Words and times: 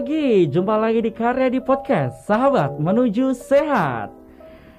Pagi, 0.00 0.48
jumpa 0.48 0.80
lagi 0.80 1.04
di 1.04 1.12
Karya 1.12 1.52
di 1.52 1.60
Podcast 1.60 2.24
Sahabat 2.24 2.80
Menuju 2.80 3.36
Sehat 3.36 4.08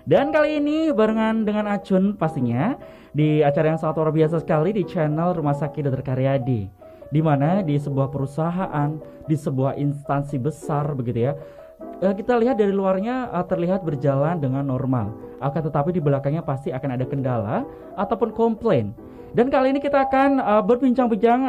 Dan 0.02 0.34
kali 0.34 0.58
ini 0.58 0.90
barengan 0.90 1.46
dengan 1.46 1.70
Acun 1.70 2.18
pastinya 2.18 2.74
Di 3.14 3.46
acara 3.46 3.70
yang 3.70 3.78
sangat 3.78 4.02
luar 4.02 4.10
biasa 4.10 4.42
sekali 4.42 4.74
di 4.74 4.82
channel 4.82 5.38
Rumah 5.38 5.54
Sakit 5.54 5.86
Dr. 5.86 6.02
Karyadi 6.02 6.66
di 7.14 7.22
mana 7.22 7.62
di 7.62 7.78
sebuah 7.78 8.10
perusahaan, 8.10 8.98
di 9.30 9.38
sebuah 9.38 9.78
instansi 9.78 10.42
besar 10.42 10.90
begitu 10.98 11.30
ya 11.30 11.38
eh, 12.02 12.18
kita 12.18 12.42
lihat 12.42 12.58
dari 12.58 12.74
luarnya 12.74 13.30
uh, 13.30 13.46
terlihat 13.46 13.86
berjalan 13.86 14.42
dengan 14.42 14.66
normal. 14.66 15.38
Akan 15.38 15.62
tetapi 15.62 15.94
di 15.94 16.02
belakangnya 16.02 16.42
pasti 16.42 16.74
akan 16.74 16.98
ada 16.98 17.06
kendala 17.06 17.62
ataupun 17.94 18.34
komplain. 18.34 18.98
Dan 19.38 19.54
kali 19.54 19.70
ini 19.70 19.86
kita 19.86 20.02
akan 20.10 20.42
uh, 20.42 20.64
berbincang-bincang 20.66 21.46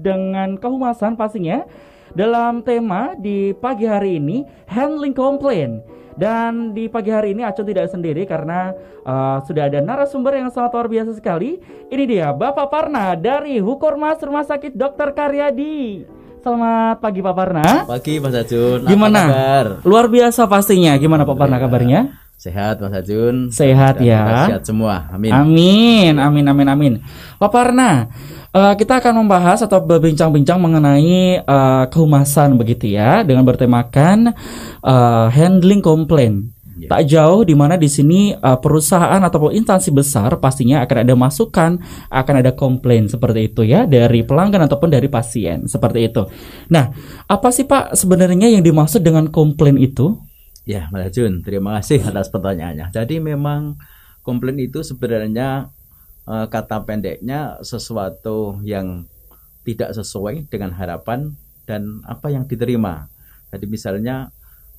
dengan 0.00 0.56
kehumasan 0.56 1.12
pastinya 1.12 1.68
dalam 2.12 2.60
tema 2.60 3.16
di 3.16 3.56
pagi 3.56 3.88
hari 3.88 4.20
ini 4.20 4.44
handling 4.68 5.16
complaint. 5.16 5.80
Dan 6.12 6.76
di 6.76 6.92
pagi 6.92 7.08
hari 7.08 7.32
ini 7.32 7.40
Acun 7.40 7.64
tidak 7.64 7.88
sendiri 7.88 8.28
karena 8.28 8.76
uh, 9.08 9.40
sudah 9.48 9.72
ada 9.72 9.80
narasumber 9.80 10.36
yang 10.36 10.52
sangat 10.52 10.76
luar 10.76 10.88
biasa 10.92 11.16
sekali. 11.16 11.56
Ini 11.88 12.04
dia 12.04 12.28
Bapak 12.36 12.68
Parna 12.68 13.16
dari 13.16 13.56
Hukormas 13.64 14.20
Rumah 14.20 14.44
Sakit 14.44 14.76
Dr. 14.76 15.16
Karyadi. 15.16 16.04
Selamat 16.44 17.00
pagi 17.00 17.24
Pak 17.24 17.34
Parna. 17.38 17.68
Pagi 17.88 18.20
Mas 18.20 18.34
Ajun. 18.36 18.84
Gimana? 18.84 19.20
Luar 19.86 20.10
biasa 20.12 20.44
pastinya. 20.50 20.92
Gimana 21.00 21.24
Pak 21.24 21.38
Parna 21.38 21.56
kabarnya? 21.56 22.12
Sehat 22.42 22.82
Mas 22.82 22.90
Ajun. 22.90 23.54
Sehat 23.54 24.02
ya. 24.02 24.50
Sehat 24.50 24.66
semua. 24.66 25.06
Amin. 25.14 25.30
Amin. 25.30 26.18
Amin 26.18 26.42
amin 26.42 26.66
amin. 26.74 26.92
Pak 27.38 27.54
Parna, 27.54 28.10
uh, 28.50 28.74
kita 28.74 28.98
akan 28.98 29.22
membahas 29.22 29.62
atau 29.62 29.78
berbincang-bincang 29.78 30.58
mengenai 30.58 31.38
uh, 31.46 31.86
kehumasan 31.86 32.58
begitu 32.58 32.90
ya 32.90 33.22
dengan 33.22 33.46
bertemakan 33.46 34.34
uh, 34.82 35.30
handling 35.30 35.78
komplain. 35.78 36.50
Ya. 36.82 36.90
Tak 36.90 37.02
jauh 37.14 37.46
di 37.46 37.54
mana 37.54 37.78
di 37.78 37.86
sini 37.86 38.34
uh, 38.34 38.58
perusahaan 38.58 39.22
ataupun 39.22 39.54
instansi 39.54 39.94
besar 39.94 40.34
pastinya 40.42 40.82
akan 40.82 40.98
ada 40.98 41.14
masukan, 41.14 41.78
akan 42.10 42.34
ada 42.42 42.58
komplain 42.58 43.06
seperti 43.06 43.54
itu 43.54 43.62
ya 43.62 43.86
dari 43.86 44.26
pelanggan 44.26 44.66
ataupun 44.66 44.90
dari 44.90 45.06
pasien 45.06 45.70
seperti 45.70 46.10
itu. 46.10 46.26
Nah, 46.74 46.90
apa 47.30 47.54
sih 47.54 47.70
Pak 47.70 47.94
sebenarnya 47.94 48.50
yang 48.50 48.66
dimaksud 48.66 48.98
dengan 48.98 49.30
komplain 49.30 49.78
itu? 49.78 50.31
Ya, 50.62 50.86
Mas 50.94 51.10
Ajun, 51.10 51.42
terima 51.42 51.82
kasih 51.82 52.06
atas 52.06 52.30
pertanyaannya. 52.30 52.94
Jadi 52.94 53.18
memang 53.18 53.74
komplain 54.22 54.62
itu 54.62 54.86
sebenarnya 54.86 55.74
uh, 56.22 56.46
kata 56.46 56.86
pendeknya 56.86 57.58
sesuatu 57.66 58.62
yang 58.62 59.10
tidak 59.66 59.90
sesuai 59.90 60.46
dengan 60.46 60.70
harapan 60.70 61.34
dan 61.66 62.02
apa 62.06 62.30
yang 62.30 62.46
diterima. 62.46 63.10
Jadi 63.50 63.66
misalnya 63.66 64.30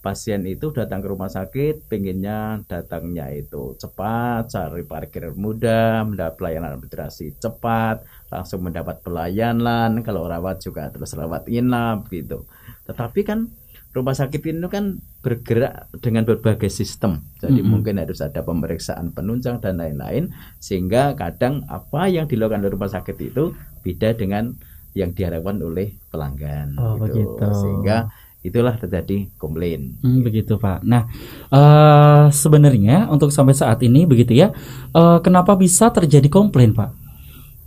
pasien 0.03 0.43
itu 0.43 0.71
datang 0.71 0.99
ke 0.99 1.07
rumah 1.07 1.31
sakit, 1.31 1.87
pengennya 1.87 2.63
datangnya 2.67 3.31
itu 3.31 3.75
cepat, 3.79 4.51
cari 4.51 4.83
parkir 4.83 5.31
mudah, 5.35 6.03
mendapat 6.03 6.35
pelayanan 6.39 6.75
administrasi 6.79 7.39
cepat, 7.39 8.03
langsung 8.27 8.67
mendapat 8.67 8.99
pelayanan, 8.99 10.03
kalau 10.03 10.27
rawat 10.27 10.59
juga 10.59 10.91
terus 10.91 11.15
rawat 11.15 11.47
inap 11.47 12.07
gitu. 12.11 12.43
Tetapi 12.87 13.19
kan 13.23 13.47
rumah 13.93 14.17
sakit 14.17 14.41
ini 14.49 14.67
kan 14.67 14.97
bergerak 15.21 15.87
dengan 16.01 16.25
berbagai 16.25 16.69
sistem. 16.69 17.23
Jadi 17.39 17.61
Mm-mm. 17.61 17.69
mungkin 17.69 18.01
harus 18.01 18.19
ada 18.25 18.41
pemeriksaan 18.41 19.13
penunjang 19.13 19.61
dan 19.61 19.77
lain-lain 19.77 20.33
sehingga 20.57 21.13
kadang 21.13 21.63
apa 21.69 22.09
yang 22.09 22.25
dilakukan 22.25 22.61
oleh 22.65 22.73
rumah 22.73 22.89
sakit 22.91 23.17
itu 23.21 23.53
beda 23.85 24.17
dengan 24.17 24.53
yang 24.97 25.13
diharapkan 25.13 25.57
oleh 25.61 25.97
pelanggan 26.09 26.77
Oh, 26.77 26.97
begitu. 26.97 27.45
Sehingga 27.53 28.09
itulah 28.43 28.75
terjadi 28.75 29.31
komplain. 29.39 29.95
Hmm, 30.03 30.19
begitu 30.25 30.59
Pak. 30.59 30.83
Nah, 30.83 31.07
eh 31.53 32.25
sebenarnya 32.33 33.07
untuk 33.07 33.31
sampai 33.31 33.55
saat 33.55 33.79
ini 33.87 34.03
begitu 34.03 34.35
ya, 34.35 34.51
eh, 34.93 35.19
kenapa 35.23 35.55
bisa 35.55 35.89
terjadi 35.93 36.27
komplain 36.27 36.75
Pak? 36.75 36.91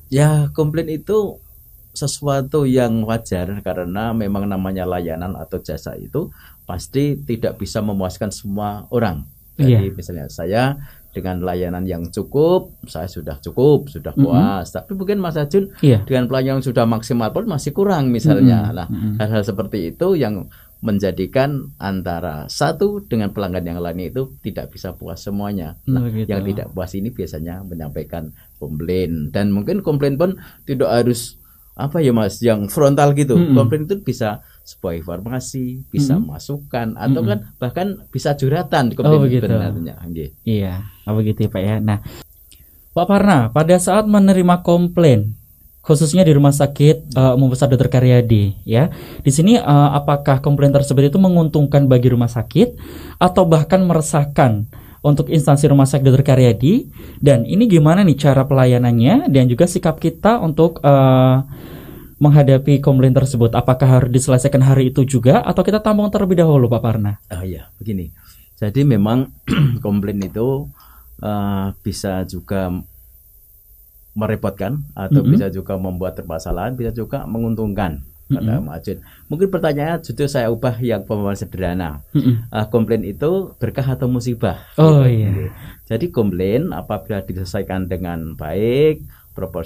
Ya, 0.06 0.50
komplain 0.54 0.86
itu 0.90 1.42
sesuatu 1.96 2.62
yang 2.62 3.02
wajar 3.02 3.58
karena 3.60 4.12
memang 4.12 4.44
namanya 4.44 4.84
layanan 4.84 5.34
atau 5.34 5.58
jasa 5.58 5.96
itu 5.96 6.28
pasti 6.62 7.16
tidak 7.18 7.56
bisa 7.56 7.80
memuaskan 7.80 8.30
semua 8.30 8.84
orang. 8.92 9.24
Jadi 9.56 9.88
Iya. 9.88 9.96
misalnya 9.96 10.26
saya 10.28 10.64
dengan 11.10 11.40
layanan 11.40 11.88
yang 11.88 12.12
cukup, 12.12 12.76
saya 12.84 13.08
sudah 13.08 13.40
cukup, 13.40 13.88
sudah 13.88 14.12
Mm-mm. 14.12 14.28
puas. 14.28 14.68
Tapi 14.68 14.92
mungkin 14.92 15.16
Mas 15.16 15.40
Ajun 15.40 15.72
Iya. 15.80 16.04
dengan 16.04 16.28
pelayanan 16.28 16.60
yang 16.60 16.62
sudah 16.62 16.84
maksimal 16.84 17.32
pun 17.32 17.48
masih 17.48 17.72
kurang 17.72 18.12
misalnya. 18.12 18.68
Mm-mm. 18.68 18.76
Nah, 18.76 18.88
Mm-mm. 18.92 19.12
hal-hal 19.16 19.40
seperti 19.40 19.96
itu 19.96 20.12
yang 20.12 20.52
menjadikan 20.84 21.72
antara 21.80 22.44
satu 22.46 23.00
dengan 23.00 23.32
pelanggan 23.32 23.64
yang 23.64 23.80
lain 23.80 24.12
itu 24.12 24.36
tidak 24.44 24.70
bisa 24.70 24.92
puas 24.92 25.18
semuanya. 25.18 25.72
Hmm, 25.82 25.96
Nah, 25.96 26.00
begitu. 26.04 26.28
yang 26.28 26.44
tidak 26.44 26.66
puas 26.70 26.92
ini 26.92 27.08
biasanya 27.08 27.64
menyampaikan 27.64 28.28
komplain 28.60 29.32
dan 29.32 29.50
mungkin 29.50 29.80
komplain 29.80 30.20
pun 30.20 30.36
tidak 30.62 30.92
harus 30.92 31.40
apa 31.76 32.00
ya 32.00 32.10
Mas 32.10 32.40
yang 32.40 32.72
frontal 32.72 33.12
gitu. 33.12 33.36
Mm-mm. 33.36 33.52
Komplain 33.52 33.84
itu 33.84 34.00
bisa 34.00 34.40
sebuah 34.64 34.96
informasi, 34.96 35.84
bisa 35.92 36.16
Mm-mm. 36.16 36.32
masukan 36.32 36.96
atau 36.96 37.20
Mm-mm. 37.20 37.30
kan 37.30 37.38
bahkan 37.60 37.86
bisa 38.08 38.32
curhatan 38.32 38.90
Oh, 38.90 39.04
komplain 39.04 39.20
begitu. 39.28 39.44
sebenarnya. 39.44 39.94
Nggih. 40.00 40.28
Iya, 40.42 40.74
oh 41.04 41.14
begitu 41.14 41.44
ya 41.44 41.50
Pak 41.52 41.62
ya. 41.62 41.76
Nah, 41.78 41.98
Pak 42.96 43.06
Parna, 43.06 43.52
pada 43.52 43.76
saat 43.76 44.08
menerima 44.08 44.64
komplain 44.64 45.36
khususnya 45.84 46.26
di 46.26 46.34
rumah 46.34 46.50
sakit 46.50 47.14
eh, 47.14 47.32
Umum 47.38 47.52
Besar 47.52 47.68
Dr. 47.70 47.86
Karyadi 47.86 48.56
ya. 48.66 48.88
Di 49.20 49.30
sini 49.30 49.54
eh, 49.54 49.90
apakah 49.92 50.40
komplain 50.40 50.72
tersebut 50.72 51.12
itu 51.12 51.20
menguntungkan 51.20 51.86
bagi 51.86 52.08
rumah 52.10 52.26
sakit 52.26 52.74
atau 53.20 53.44
bahkan 53.44 53.84
meresahkan 53.84 54.64
untuk 55.06 55.30
instansi 55.30 55.70
rumah 55.70 55.86
sakit 55.86 56.02
Dr. 56.02 56.26
Karyadi 56.26 56.90
dan 57.22 57.46
ini 57.46 57.70
gimana 57.70 58.02
nih 58.02 58.18
cara 58.18 58.42
pelayanannya 58.42 59.30
dan 59.30 59.46
juga 59.46 59.70
sikap 59.70 60.02
kita 60.02 60.42
untuk 60.42 60.82
eh, 60.82 61.36
menghadapi 62.18 62.82
komplain 62.82 63.14
tersebut 63.14 63.54
apakah 63.54 64.00
harus 64.00 64.10
diselesaikan 64.10 64.66
hari 64.66 64.90
itu 64.90 65.06
juga 65.06 65.46
atau 65.46 65.62
kita 65.62 65.78
tampung 65.78 66.10
terlebih 66.10 66.42
dahulu 66.42 66.66
Pak 66.66 66.80
Parna? 66.82 67.12
Oh 67.30 67.44
iya, 67.46 67.70
begini. 67.78 68.10
Jadi 68.56 68.82
memang 68.82 69.30
komplain 69.84 70.18
itu 70.18 70.66
eh, 71.22 71.66
bisa 71.80 72.26
juga 72.26 72.72
merepotkan 74.16 74.80
atau 74.96 75.20
Mhm. 75.20 75.28
bisa 75.28 75.46
juga 75.52 75.76
membuat 75.76 76.16
permasalahan, 76.16 76.72
bisa 76.72 76.88
juga 76.90 77.28
menguntungkan. 77.28 78.00
Kata 78.26 78.58
Mhm. 78.58 78.66
Mas 78.66 78.82
Ajun. 78.82 78.98
Mungkin 79.30 79.48
pertanyaannya 79.54 80.02
justru 80.02 80.26
saya 80.26 80.50
ubah 80.50 80.74
yang 80.82 81.06
pemahaman 81.06 81.38
sederhana. 81.38 82.02
Mm-mm. 82.10 82.50
Eh, 82.50 82.66
komplain 82.74 83.06
itu 83.06 83.54
berkah 83.56 83.86
atau 83.86 84.10
musibah? 84.10 84.66
Oh 84.74 85.06
Gitu. 85.06 85.22
iya. 85.22 85.30
Jadi 85.86 86.10
komplain 86.10 86.74
apabila 86.74 87.22
diselesaikan 87.22 87.86
dengan 87.86 88.34
baik, 88.34 89.06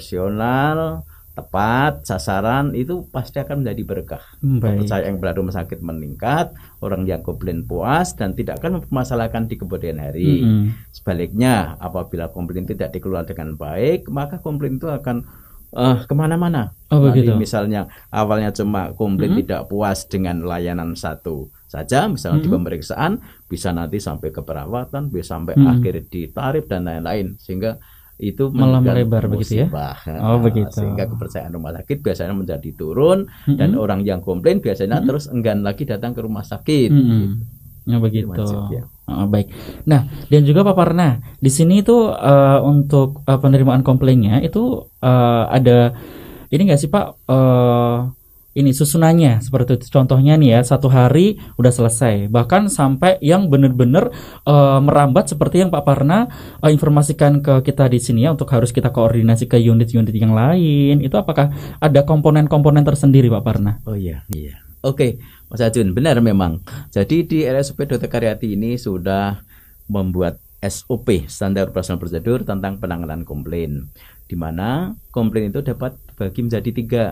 proporsional, 0.05 1.01
tepat, 1.31 2.03
sasaran 2.03 2.75
itu 2.75 3.07
pasti 3.09 3.39
akan 3.39 3.63
menjadi 3.63 3.81
berkah. 3.81 4.23
Baik. 4.43 4.83
Percaya 4.85 5.07
yang 5.07 5.17
berada 5.17 5.39
rumah 5.39 5.55
sakit 5.55 5.79
meningkat, 5.79 6.51
orang 6.83 7.07
yang 7.07 7.23
komplain 7.23 7.63
puas 7.63 8.13
dan 8.13 8.35
tidak 8.35 8.59
akan 8.59 8.77
mempermasalahkan 8.83 9.47
di 9.47 9.55
kemudian 9.55 9.97
hari. 9.97 10.43
Mm-mm. 10.43 10.91
Sebaliknya, 10.91 11.79
apabila 11.79 12.29
komplain 12.29 12.67
tidak 12.67 12.91
dikelola 12.91 13.23
dengan 13.23 13.55
baik, 13.55 14.05
maka 14.11 14.37
komplain 14.37 14.75
itu 14.77 14.85
akan 14.85 15.23
eh, 15.71 15.97
ke 16.03 16.13
mana-mana. 16.13 16.71
Oh, 16.91 16.99
Nanti 16.99 17.23
begitu. 17.23 17.39
misalnya 17.39 17.87
awalnya 18.11 18.51
cuma 18.51 18.91
komplain 18.91 19.35
Mhm. 19.35 19.39
tidak 19.47 19.61
puas 19.71 20.03
dengan 20.05 20.43
layanan 20.43 20.93
satu 20.93 21.47
saja, 21.65 22.11
misalnya 22.11 22.43
di 22.43 22.51
Mhm. 22.51 22.55
pemeriksaan, 22.59 23.11
bisa 23.47 23.71
nanti 23.71 24.03
sampai 24.03 24.29
ke 24.29 24.43
perawatan, 24.43 25.07
bisa 25.07 25.39
sampai 25.39 25.55
Mhm. 25.55 25.67
akhir 25.71 25.93
di 26.11 26.21
tarif 26.27 26.67
dan 26.67 26.83
lain-lain, 26.83 27.39
sehingga 27.39 27.79
itu 28.21 28.53
Malah 28.53 28.85
melebar 28.85 29.25
begitu 29.25 29.65
ya? 29.65 29.67
Oh, 30.21 30.37
begitu. 30.37 30.69
Sehingga 30.69 31.09
kepercayaan 31.09 31.57
rumah 31.57 31.73
sakit 31.73 32.05
biasanya 32.05 32.37
menjadi 32.37 32.69
turun 32.77 33.25
dan 33.49 33.73
Mm-mm. 33.73 33.81
orang 33.81 34.05
yang 34.05 34.21
komplain 34.21 34.61
biasanya 34.61 35.01
Mhm. 35.01 35.07
terus 35.09 35.25
enggan 35.25 35.65
lagi 35.65 35.89
datang 35.89 36.13
ke 36.13 36.21
rumah 36.21 36.45
sakit. 36.45 36.93
Mm-mm. 36.93 37.25
Ya 37.89 37.97
begitu. 37.97 38.29
Wajib, 38.29 38.61
ya. 38.69 38.83
Oh, 39.11 39.27
baik. 39.27 39.51
Nah, 39.85 40.07
dan 40.31 40.41
juga 40.47 40.63
Pak 40.63 40.75
Parna, 40.75 41.19
di 41.37 41.51
sini 41.51 41.83
itu 41.83 42.11
eh, 42.11 42.59
untuk 42.63 43.21
eh, 43.27 43.39
penerimaan 43.39 43.83
komplainnya 43.83 44.39
itu 44.39 44.87
eh, 45.03 45.43
ada 45.51 45.91
ini 46.51 46.61
nggak 46.67 46.79
sih 46.79 46.89
Pak? 46.91 47.05
Eh, 47.27 47.97
ini 48.51 48.75
susunannya 48.75 49.39
seperti 49.39 49.79
itu. 49.79 49.87
Contohnya 49.87 50.35
nih 50.35 50.59
ya, 50.59 50.61
satu 50.63 50.91
hari 50.91 51.39
udah 51.55 51.71
selesai. 51.71 52.27
Bahkan 52.27 52.67
sampai 52.67 53.15
yang 53.23 53.47
benar-benar 53.47 54.11
eh, 54.43 54.79
merambat 54.83 55.31
seperti 55.31 55.63
yang 55.63 55.71
Pak 55.71 55.83
Parna 55.87 56.27
eh, 56.59 56.71
informasikan 56.71 57.39
ke 57.39 57.63
kita 57.63 57.87
di 57.87 57.99
sini 58.03 58.27
ya 58.27 58.35
untuk 58.35 58.51
harus 58.51 58.75
kita 58.75 58.91
koordinasi 58.91 59.47
ke 59.47 59.55
unit-unit 59.55 60.11
yang 60.11 60.35
lain. 60.35 60.99
Itu 60.99 61.15
apakah 61.15 61.51
ada 61.79 62.01
komponen-komponen 62.03 62.83
tersendiri 62.83 63.31
Pak 63.31 63.43
Parna? 63.43 63.79
Oh 63.87 63.95
iya, 63.95 64.27
iya. 64.35 64.59
Oke, 64.81 65.21
Mas 65.51 65.59
Ajun, 65.59 65.91
benar 65.91 66.15
memang. 66.23 66.63
Jadi 66.95 67.27
di 67.27 67.43
RSUP 67.43 67.83
Dr. 67.83 68.07
Karyati 68.07 68.55
ini 68.55 68.79
sudah 68.79 69.43
membuat 69.91 70.39
SOP 70.63 71.27
standar 71.27 71.67
operasional 71.67 71.99
prosedur 71.99 72.47
tentang 72.47 72.79
penanganan 72.79 73.27
komplain, 73.27 73.91
di 74.31 74.39
mana 74.39 74.95
komplain 75.11 75.51
itu 75.51 75.59
dapat 75.59 75.99
dibagi 76.07 76.47
menjadi 76.47 76.69
tiga. 76.71 77.05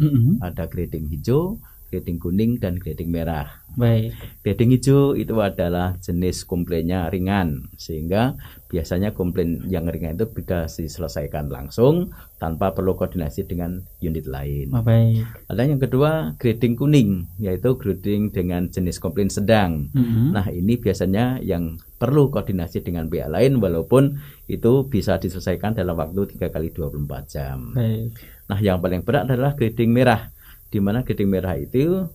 Mm-mm. 0.00 0.40
Ada 0.40 0.72
grading 0.72 1.12
hijau, 1.12 1.60
grading 1.92 2.16
kuning 2.16 2.56
dan 2.56 2.80
grading 2.80 3.12
merah. 3.12 3.60
Baik. 3.76 4.16
Grading 4.40 4.72
hijau 4.72 5.12
itu 5.12 5.36
adalah 5.44 6.00
jenis 6.00 6.48
komplainnya 6.48 7.12
ringan 7.12 7.68
sehingga 7.76 8.32
biasanya 8.72 9.12
komplain 9.12 9.68
yang 9.68 9.84
ringan 9.84 10.16
itu 10.16 10.24
bisa 10.32 10.64
diselesaikan 10.64 11.52
langsung 11.52 12.08
tanpa 12.40 12.72
perlu 12.72 12.96
koordinasi 12.96 13.44
dengan 13.44 13.84
unit 14.00 14.24
lain. 14.24 14.72
Oh, 14.72 14.80
baik. 14.80 15.24
Ada 15.52 15.68
yang 15.68 15.80
kedua 15.84 16.32
grading 16.40 16.80
kuning 16.80 17.28
yaitu 17.36 17.76
grading 17.76 18.32
dengan 18.32 18.72
jenis 18.72 18.96
komplain 18.96 19.28
sedang. 19.28 19.92
Mm-mm. 19.92 20.32
Nah 20.32 20.48
ini 20.48 20.80
biasanya 20.80 21.44
yang 21.44 21.76
perlu 22.00 22.32
koordinasi 22.32 22.80
dengan 22.80 23.12
pihak 23.12 23.28
lain 23.28 23.60
walaupun 23.60 24.16
itu 24.48 24.88
bisa 24.88 25.20
diselesaikan 25.20 25.76
dalam 25.76 25.96
waktu 26.00 26.40
3 26.40 26.48
kali 26.48 26.72
24 26.72 27.28
jam. 27.28 27.76
Baik. 27.76 28.16
Nah 28.48 28.58
yang 28.60 28.80
paling 28.80 29.04
berat 29.04 29.28
adalah 29.28 29.52
grading 29.52 29.92
merah 29.92 30.32
di 30.72 30.80
mana 30.80 31.04
merah 31.04 31.54
itu 31.54 32.08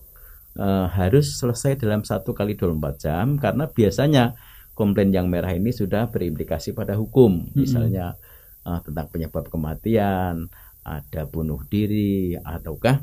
eh, 0.58 0.86
harus 0.90 1.38
selesai 1.38 1.78
dalam 1.78 2.02
satu 2.02 2.34
kali 2.34 2.58
24 2.58 2.98
jam 2.98 3.26
karena 3.38 3.70
biasanya 3.70 4.34
komplain 4.74 5.14
yang 5.14 5.30
merah 5.30 5.54
ini 5.54 5.70
sudah 5.70 6.10
berimplikasi 6.10 6.74
pada 6.74 6.98
hukum 6.98 7.46
misalnya 7.54 8.18
eh, 8.66 8.80
tentang 8.82 9.06
penyebab 9.08 9.46
kematian 9.46 10.50
ada 10.82 11.22
bunuh 11.24 11.62
diri 11.68 12.34
ataukah 12.34 12.98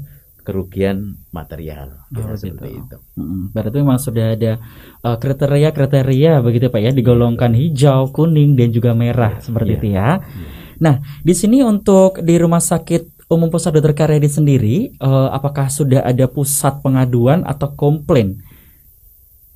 kerugian 0.45 1.17
material 1.33 2.05
Oh, 2.13 2.21
gitu. 2.37 2.53
seperti 2.53 2.77
itu. 2.77 2.97
Berarti 3.49 3.77
memang 3.81 3.97
sudah 3.97 4.37
ada 4.37 4.61
uh, 5.01 5.17
kriteria-kriteria 5.17 6.37
begitu 6.45 6.69
Pak 6.69 6.81
ya 6.85 6.91
digolongkan 6.93 7.57
hijau, 7.57 8.13
kuning 8.13 8.53
dan 8.53 8.69
juga 8.69 8.93
merah 8.93 9.41
seperti 9.41 9.73
Iya. 9.73 9.79
itu 9.81 9.87
ya. 9.89 10.09
Nah, 10.85 10.95
di 11.25 11.33
sini 11.33 11.65
untuk 11.65 12.21
di 12.21 12.37
Rumah 12.37 12.61
Sakit 12.61 13.14
Umum 13.25 13.49
Pusat 13.49 13.81
Dr. 13.81 13.97
Karyadi 13.97 14.29
sendiri 14.29 14.75
uh, 15.01 15.33
apakah 15.33 15.65
sudah 15.65 16.05
ada 16.05 16.29
pusat 16.29 16.77
pengaduan 16.85 17.41
atau 17.41 17.73
komplain? 17.73 18.37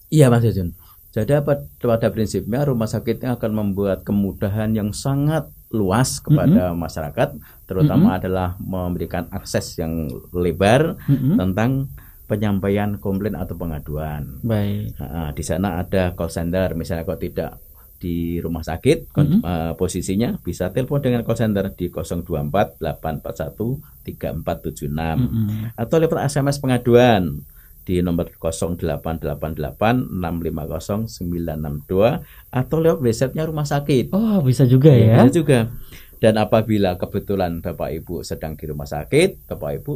Iya 0.10 0.33
Mas 0.33 0.42
Jun. 0.42 0.74
Jadi 1.13 1.38
apa- 1.38 1.66
pada 1.77 2.10
prinsipnya 2.10 2.66
rumah 2.66 2.89
sakitnya 2.89 3.38
akan 3.38 3.51
membuat 3.54 4.01
kemudahan 4.01 4.74
yang 4.74 4.89
sangat 4.94 5.50
luas 5.69 6.18
kepada 6.18 6.74
masyarakat, 6.74 7.38
terutama 7.69 8.18
adalah 8.18 8.57
memberikan 8.57 9.30
akses 9.30 9.77
yang 9.77 10.10
lebar 10.33 10.98
Mm-mm. 11.06 11.38
tentang 11.38 11.94
penyampaian 12.25 12.98
komplain 12.98 13.38
atau 13.38 13.54
pengaduan. 13.57 14.42
Baik. 14.42 14.98
Nah, 14.98 15.30
di 15.33 15.42
sana 15.45 15.81
ada 15.81 16.13
call 16.18 16.30
center, 16.33 16.74
misalnya 16.74 17.06
kok 17.06 17.21
tidak 17.21 17.57
di 18.00 18.40
rumah 18.40 18.63
sakit 18.63 19.12
eh, 19.12 19.74
posisinya 19.75 20.40
bisa 20.40 20.72
telepon 20.72 21.04
dengan 21.04 21.22
call 21.28 21.36
center 21.36 21.68
di 21.75 21.92
024 21.92 22.80
841 22.80 24.07
3476 24.07 24.88
Mm-mm. 24.88 25.75
atau 25.75 25.96
lewat 26.00 26.24
SMS 26.31 26.57
pengaduan 26.63 27.44
di 27.84 28.06
nomor 28.06 28.30
0888 28.31 29.50
650 30.13 31.10
962 31.10 32.54
atau 32.54 32.78
lewat 32.78 33.00
websitenya 33.01 33.50
rumah 33.50 33.66
sakit. 33.66 34.13
Oh, 34.13 34.45
bisa 34.45 34.69
juga 34.69 34.94
ya. 34.94 35.25
Bisa 35.25 35.42
juga. 35.42 35.74
Dan 36.22 36.38
apabila 36.38 37.00
kebetulan 37.00 37.63
Bapak 37.66 37.90
Ibu 37.90 38.22
sedang 38.22 38.54
di 38.54 38.69
rumah 38.69 38.86
sakit, 38.86 39.50
Bapak 39.50 39.72
Ibu 39.81 39.94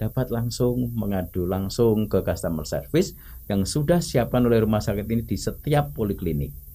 dapat 0.00 0.32
langsung 0.32 0.88
mengadu 0.96 1.44
langsung 1.44 2.08
ke 2.08 2.24
customer 2.24 2.64
service 2.64 3.12
yang 3.46 3.68
sudah 3.68 4.00
siapkan 4.00 4.40
oleh 4.40 4.64
rumah 4.64 4.80
sakit 4.80 5.04
ini 5.04 5.22
di 5.22 5.36
setiap 5.36 5.92
poliklinik. 5.92 6.69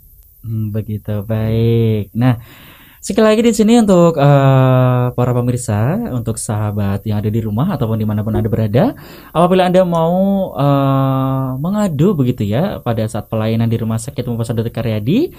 Hmm, 0.45 0.69
begitu 0.69 1.25
baik. 1.25 2.13
Nah, 2.13 2.37
sekali 3.01 3.25
lagi 3.33 3.41
di 3.41 3.49
sini 3.49 3.81
untuk 3.81 4.13
eh, 4.21 5.05
para 5.17 5.31
pemirsa, 5.33 5.97
untuk 6.13 6.37
sahabat 6.37 7.01
yang 7.09 7.17
ada 7.17 7.33
di 7.33 7.41
rumah 7.41 7.73
ataupun 7.73 7.97
di 7.97 8.05
mana 8.05 8.21
pun 8.21 8.37
anda 8.37 8.45
berada, 8.45 8.93
apabila 9.33 9.65
anda 9.65 9.81
mau 9.81 10.53
eh, 10.53 11.49
mengadu 11.57 12.13
begitu 12.13 12.45
ya 12.45 12.77
pada 12.77 13.09
saat 13.09 13.25
pelayanan 13.25 13.65
di 13.65 13.77
rumah 13.81 13.97
sakit 13.97 14.21
Umum 14.29 14.37
Pusat 14.37 14.61
Dr. 14.61 14.73
Karyadi, 14.77 15.33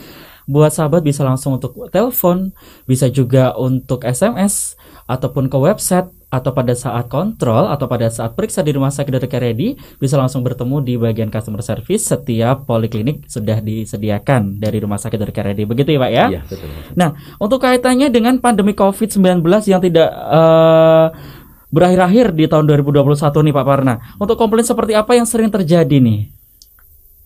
buat 0.51 0.75
sahabat 0.75 1.07
bisa 1.07 1.23
langsung 1.23 1.63
untuk 1.63 1.87
telepon, 1.95 2.51
bisa 2.91 3.07
juga 3.07 3.55
untuk 3.55 4.03
SMS 4.03 4.75
ataupun 5.07 5.47
ke 5.47 5.55
website 5.55 6.11
atau 6.37 6.53
pada 6.53 6.77
saat 6.77 7.09
kontrol 7.09 7.67
atau 7.73 7.89
pada 7.89 8.13
saat 8.13 8.37
periksa 8.37 8.61
di 8.61 8.77
rumah 8.77 8.93
sakit 8.93 9.09
Dr. 9.17 9.31
Karyadi 9.33 9.81
bisa 9.97 10.21
langsung 10.21 10.45
bertemu 10.45 10.85
di 10.85 10.95
bagian 11.01 11.33
customer 11.33 11.65
service 11.65 12.13
setiap 12.13 12.69
poliklinik 12.69 13.25
sudah 13.25 13.65
disediakan 13.65 14.61
dari 14.61 14.79
rumah 14.79 15.01
sakit 15.01 15.17
Dr. 15.17 15.33
Karyadi 15.33 15.65
begitu 15.65 15.97
ya 15.97 16.01
Pak 16.05 16.11
ya? 16.13 16.25
Iya, 16.29 16.41
betul. 16.45 16.69
Nah 16.95 17.11
untuk 17.41 17.59
kaitannya 17.65 18.13
dengan 18.13 18.37
pandemi 18.39 18.77
COVID-19 18.77 19.41
yang 19.67 19.81
tidak 19.81 20.09
eh, 20.13 21.07
berakhir-akhir 21.73 22.37
di 22.37 22.45
tahun 22.47 22.65
2021 22.69 23.17
nih 23.17 23.55
Pak 23.57 23.65
Parna 23.67 23.95
untuk 24.21 24.37
komplain 24.37 24.65
seperti 24.65 24.93
apa 24.95 25.17
yang 25.17 25.27
sering 25.27 25.51
terjadi 25.51 25.99
nih? 25.99 26.31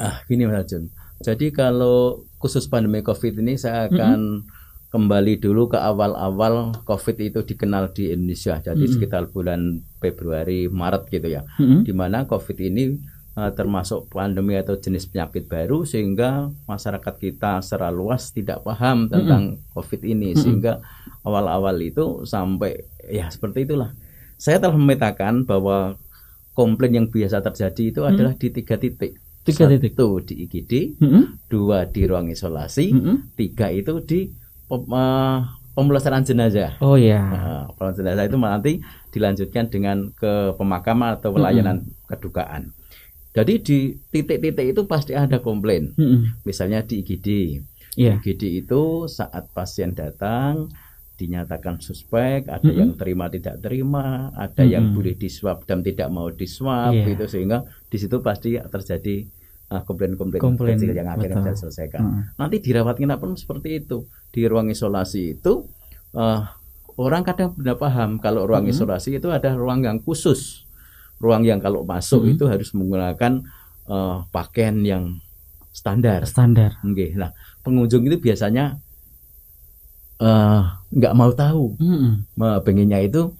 Ah, 0.00 0.24
gini 0.24 0.48
Mas 0.48 0.64
Jun. 0.64 0.88
Jadi 1.20 1.52
kalau 1.52 2.24
khusus 2.40 2.64
pandemi 2.64 3.04
Covid 3.04 3.36
ini 3.44 3.60
saya 3.60 3.92
akan 3.92 4.48
kembali 4.90 5.38
dulu 5.38 5.70
ke 5.70 5.78
awal-awal 5.78 6.82
Covid 6.82 7.16
itu 7.22 7.46
dikenal 7.46 7.94
di 7.94 8.10
Indonesia. 8.10 8.58
Jadi 8.58 8.90
sekitar 8.90 9.30
bulan 9.30 9.86
Februari 10.02 10.66
Maret 10.66 11.06
gitu 11.14 11.30
ya. 11.30 11.46
Mm-mm. 11.62 11.86
Di 11.86 11.94
mana 11.94 12.26
Covid 12.26 12.58
ini 12.58 12.98
eh, 13.38 13.52
termasuk 13.54 14.10
pandemi 14.10 14.58
atau 14.58 14.74
jenis 14.74 15.06
penyakit 15.06 15.46
baru 15.46 15.86
sehingga 15.86 16.50
masyarakat 16.66 17.14
kita 17.22 17.62
secara 17.62 17.94
luas 17.94 18.34
tidak 18.34 18.66
paham 18.66 19.06
tentang 19.06 19.62
Covid 19.78 20.02
ini 20.02 20.34
sehingga 20.34 20.82
awal-awal 21.22 21.78
itu 21.78 22.26
sampai 22.26 22.82
ya 23.06 23.30
seperti 23.30 23.70
itulah. 23.70 23.94
Saya 24.42 24.58
telah 24.58 24.74
memetakan 24.74 25.46
bahwa 25.46 25.94
komplain 26.50 26.98
yang 26.98 27.06
biasa 27.06 27.46
terjadi 27.46 27.82
itu 27.94 28.00
adalah 28.02 28.34
di 28.34 28.50
tiga 28.50 28.74
titik. 28.74 29.14
Tiga 29.46 29.70
titik. 29.70 29.94
Satu 29.94 30.18
di 30.20 30.34
IGD, 30.44 30.98
Mm-mm. 30.98 31.46
dua 31.46 31.86
di 31.86 32.04
ruang 32.04 32.28
isolasi, 32.28 32.90
Mm-mm. 32.90 33.38
tiga 33.38 33.70
itu 33.70 34.02
di 34.02 34.39
pem- 34.70 34.86
eh, 34.86 35.38
pemulasaran 35.74 36.22
jenazah. 36.22 36.78
Oh 36.78 36.94
ya. 36.94 37.18
Nah, 37.18 37.40
pemulasaran 37.74 37.98
jenazah 37.98 38.24
itu 38.24 38.38
nanti 38.38 38.72
dilanjutkan 39.10 39.64
dengan 39.66 39.96
ke 40.14 40.54
pemakaman 40.54 41.18
atau 41.18 41.34
pelayanan 41.34 41.82
kedukaan. 42.06 42.70
Jadi 43.30 43.54
di 43.62 43.78
titik-titik 44.10 44.74
itu 44.74 44.82
pasti 44.86 45.14
ada 45.14 45.38
komplain. 45.38 45.94
Mm-mm. 45.94 46.42
Misalnya 46.42 46.82
di 46.82 47.02
IGD. 47.02 47.28
Iya. 47.94 48.18
IGD 48.18 48.62
itu 48.62 49.06
saat 49.06 49.50
pasien 49.50 49.94
datang 49.94 50.70
dinyatakan 51.14 51.78
suspek, 51.78 52.48
ada 52.48 52.64
yang 52.64 52.96
terima 52.96 53.28
tidak 53.28 53.60
terima, 53.60 54.32
ada 54.32 54.64
yang 54.64 54.96
boleh 54.96 55.12
diswab 55.12 55.68
dan 55.68 55.84
tidak 55.84 56.08
mau 56.08 56.32
diswab 56.32 56.96
Iya. 56.96 57.12
gitu 57.12 57.24
sehingga 57.28 57.58
di 57.92 57.96
situ 58.00 58.24
pasti 58.24 58.56
terjadi 58.56 59.28
komplain-komplain 59.70 60.42
Komplain, 60.42 60.74
kecil 60.74 60.90
yang 60.98 61.06
akhirnya 61.06 61.38
betul. 61.38 61.46
bisa 61.46 61.54
diselesaikan. 61.70 62.00
Mm. 62.02 62.22
Nanti 62.34 62.56
dirawat 62.58 62.96
inap 62.98 63.22
pun 63.22 63.38
seperti 63.38 63.78
itu. 63.86 64.10
Di 64.34 64.42
ruang 64.50 64.66
isolasi 64.66 65.38
itu 65.38 65.70
uh, 66.18 66.42
orang 66.98 67.22
kadang 67.22 67.54
tidak 67.54 67.78
paham 67.78 68.18
kalau 68.18 68.50
ruang 68.50 68.66
isolasi 68.66 69.22
itu 69.22 69.30
ada 69.30 69.54
ruang 69.54 69.86
yang 69.86 70.02
khusus. 70.02 70.66
Ruang 71.22 71.46
yang 71.46 71.62
kalau 71.62 71.86
masuk 71.86 72.26
itu 72.26 72.50
harus 72.50 72.74
menggunakan 72.74 73.46
uh, 73.86 74.26
pakaian 74.34 74.74
yang 74.82 75.22
standar. 75.70 76.26
Standar. 76.26 76.82
Oke, 76.82 77.14
Nah, 77.14 77.30
pengunjung 77.62 78.02
itu 78.10 78.18
biasanya 78.18 78.74
eh, 80.18 80.60
nggak 80.90 81.14
mau 81.14 81.30
tahu. 81.30 81.78
Ma- 82.34 82.58
Pengennya 82.60 82.98
itu 83.00 83.32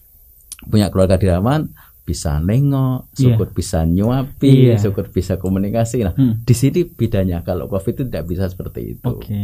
punya 0.68 0.92
keluarga 0.92 1.16
dirawat, 1.16 1.66
bisa 2.00 2.38
nengok, 2.38 3.07
syukur 3.14 3.49
bisa 3.50 3.83
nyuapi, 3.83 4.75
Iya. 4.75 4.76
syukur 4.76 5.07
bisa 5.09 5.37
komunikasi. 5.37 6.02
Nah, 6.02 6.12
Hmm. 6.12 6.42
di 6.42 6.52
sini 6.52 6.83
bedanya 6.83 7.40
kalau 7.40 7.66
COVID 7.66 7.95
itu 7.95 8.04
tidak 8.11 8.25
bisa 8.26 8.45
seperti 8.47 8.95
itu. 8.95 9.07
Oke. 9.07 9.38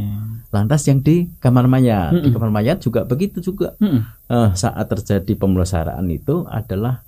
Lantas 0.51 0.83
yang 0.85 0.99
di 1.01 1.31
kamar 1.39 1.67
mayat, 1.67 2.11
di 2.17 2.27
Mm-mm. 2.27 2.35
kamar 2.35 2.51
mayat 2.51 2.83
juga 2.83 3.07
begitu 3.07 3.39
juga. 3.39 3.79
Mm-mm. 3.79 4.03
Eh, 4.27 4.51
saat 4.55 4.87
terjadi 4.87 5.33
pemulasaran 5.35 6.05
itu 6.09 6.43
adalah 6.45 7.07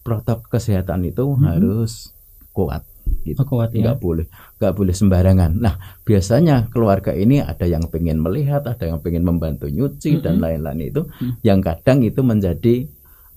protokol 0.00 0.48
kesehatan 0.50 1.04
itu 1.04 1.36
harus 1.38 2.16
kuat. 2.50 2.84
Gitu. 3.24 3.40
Oh, 3.40 3.48
kuat 3.48 3.72
ya. 3.72 3.80
nggak 3.88 4.04
boleh 4.04 4.28
nggak 4.60 4.74
boleh 4.76 4.92
sembarangan 4.92 5.56
nah 5.56 5.80
biasanya 6.04 6.68
keluarga 6.68 7.16
ini 7.16 7.40
ada 7.40 7.64
yang 7.64 7.88
pengen 7.88 8.20
melihat 8.20 8.68
ada 8.68 8.84
yang 8.84 9.00
pengen 9.00 9.24
membantu 9.24 9.64
nyuci 9.64 10.20
dan 10.20 10.44
lain-lain 10.44 10.92
itu 10.92 11.08
yang 11.40 11.64
kadang 11.64 12.04
itu 12.04 12.20
menjadi 12.20 12.84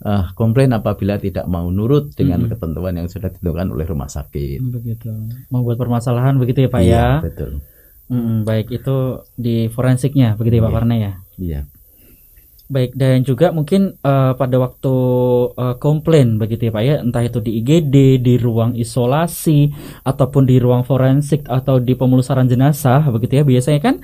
eh, 0.01 0.25
komplain 0.33 0.71
apabila 0.71 1.17
tidak 1.17 1.45
mau 1.45 1.69
nurut 1.69 2.11
dengan 2.11 2.45
ketentuan 2.45 2.93
yang 2.95 3.07
sudah 3.07 3.29
ditentukan 3.29 3.67
oleh 3.69 3.85
rumah 3.85 4.07
sakit 4.07 4.59
Begitu. 4.61 5.09
Membuat 5.49 5.77
permasalahan 5.77 6.35
begitu 6.35 6.65
ya 6.65 6.69
Pak 6.69 6.81
Iya, 6.81 6.95
ya. 6.95 7.07
betul 7.21 7.51
Mm, 8.11 8.43
baik 8.43 8.67
itu 8.75 8.95
di 9.39 9.71
forensiknya 9.71 10.35
begitu 10.35 10.59
ya 10.59 10.67
Pak 10.67 10.73
Parna 10.75 10.95
ya. 10.99 11.13
iya 11.39 11.63
Baik 12.71 12.95
dan 12.95 13.19
juga 13.23 13.51
mungkin 13.51 13.99
eh, 13.99 14.31
pada 14.31 14.55
waktu 14.55 14.95
eh, 15.55 15.75
komplain 15.75 16.39
begitu 16.39 16.67
ya 16.67 16.71
Pak 16.71 16.83
ya, 16.83 16.95
entah 17.03 17.19
itu 17.19 17.43
di 17.43 17.59
IGD, 17.59 17.95
di 18.23 18.39
ruang 18.39 18.75
isolasi 18.75 19.75
ataupun 20.03 20.47
di 20.47 20.55
ruang 20.55 20.83
forensik 20.83 21.43
atau 21.51 21.83
di 21.83 21.99
pemulasaran 21.99 22.47
jenazah 22.47 23.11
begitu 23.11 23.39
ya. 23.39 23.43
Biasanya 23.43 23.79
kan 23.83 23.95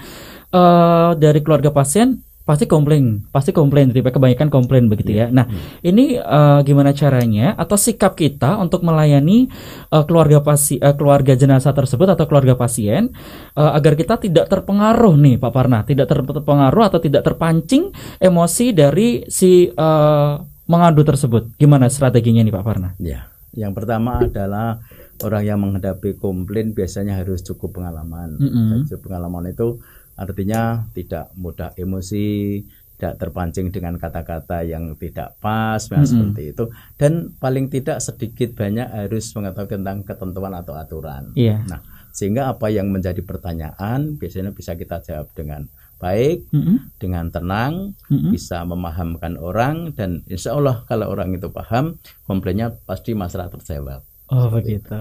eh, 0.51 1.09
dari 1.15 1.39
keluarga 1.39 1.71
pasien 1.71 2.26
pasti 2.47 2.63
komplain, 2.63 3.27
pasti 3.27 3.51
komplain, 3.51 3.91
tipe 3.91 4.07
kebanyakan 4.07 4.47
komplain 4.47 4.87
begitu 4.87 5.19
ya. 5.19 5.27
Nah, 5.27 5.43
ini 5.83 6.15
eh, 6.15 6.59
gimana 6.63 6.95
caranya 6.95 7.59
atau 7.59 7.75
sikap 7.75 8.15
kita 8.15 8.55
untuk 8.55 8.87
melayani 8.87 9.51
eh, 9.91 10.03
keluarga 10.07 10.39
pasi, 10.39 10.79
eh, 10.79 10.95
keluarga 10.95 11.35
jenazah 11.35 11.75
tersebut 11.75 12.07
atau 12.07 12.23
keluarga 12.23 12.55
pasien 12.55 13.11
eh, 13.51 13.71
agar 13.75 13.99
kita 13.99 14.15
tidak 14.15 14.47
terpengaruh 14.47 15.19
nih, 15.19 15.35
Pak 15.35 15.51
Parna, 15.51 15.83
tidak 15.83 16.07
ter- 16.07 16.23
terpengaruh 16.23 16.87
atau 16.87 17.03
tidak 17.03 17.27
terpancing 17.27 17.91
emosi 18.23 18.71
dari 18.71 19.27
si 19.27 19.67
eh, 19.67 20.33
mengadu 20.71 21.03
tersebut. 21.03 21.59
Gimana 21.59 21.91
strateginya 21.91 22.47
nih, 22.47 22.55
Pak 22.55 22.63
Parna? 22.63 22.89
Ya, 23.03 23.27
yang 23.51 23.75
pertama 23.75 24.23
adalah 24.23 24.79
orang 25.23 25.43
yang 25.43 25.59
menghadapi 25.59 26.15
komplain 26.15 26.77
biasanya 26.77 27.17
harus 27.17 27.43
cukup 27.43 27.81
pengalaman. 27.81 28.37
Mm-mm. 28.37 28.67
Dan 28.71 28.77
cukup 28.87 29.11
pengalaman 29.11 29.51
itu 29.51 29.81
artinya 30.17 30.89
tidak 30.91 31.31
mudah 31.37 31.71
emosi, 31.77 32.61
tidak 32.97 33.21
terpancing 33.21 33.69
dengan 33.69 34.01
kata-kata 34.01 34.65
yang 34.65 34.97
tidak 34.97 35.37
pas, 35.37 35.77
nah, 35.93 36.01
Mm-mm. 36.01 36.09
seperti 36.09 36.43
itu. 36.57 36.63
Dan 36.97 37.37
paling 37.37 37.69
tidak 37.69 38.01
sedikit 38.01 38.57
banyak 38.57 38.89
harus 38.89 39.29
mengetahui 39.37 39.77
tentang 39.77 40.01
ketentuan 40.01 40.53
atau 40.57 40.73
aturan. 40.73 41.29
Iya. 41.37 41.61
Nah, 41.69 41.85
sehingga 42.09 42.49
apa 42.49 42.73
yang 42.73 42.89
menjadi 42.89 43.21
pertanyaan 43.21 44.17
biasanya 44.17 44.49
bisa 44.49 44.73
kita 44.73 45.05
jawab 45.05 45.29
dengan 45.37 45.69
baik, 46.01 46.49
Mm-mm. 46.49 46.97
dengan 46.97 47.29
tenang, 47.29 47.93
Mm-mm. 48.09 48.33
bisa 48.33 48.65
memahamkan 48.65 49.37
orang 49.37 49.93
dan 49.93 50.25
insya 50.25 50.57
Allah 50.57 50.81
kalau 50.89 51.13
orang 51.13 51.37
itu 51.37 51.53
paham 51.53 52.01
komplainnya 52.25 52.73
pasti 52.89 53.13
masalah 53.13 53.53
terjawab. 53.53 54.01
Oh 54.33 54.49
begitu. 54.49 54.97